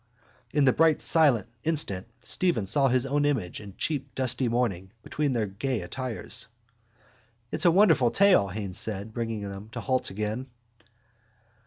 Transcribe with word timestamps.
In 0.51 0.65
the 0.65 0.73
bright 0.73 0.99
silent 0.99 1.47
instant 1.63 2.07
Stephen 2.23 2.65
saw 2.65 2.87
his 2.87 3.05
own 3.05 3.23
image 3.23 3.61
in 3.61 3.75
cheap 3.77 4.15
dusty 4.15 4.47
mourning 4.47 4.91
between 5.03 5.33
their 5.33 5.45
gay 5.45 5.81
attires. 5.81 6.47
—It's 7.51 7.65
a 7.65 7.69
wonderful 7.71 8.09
tale, 8.09 8.47
Haines 8.47 8.79
said, 8.79 9.13
bringing 9.13 9.41
them 9.41 9.69
to 9.73 9.79
halt 9.79 10.09
again. 10.09 10.47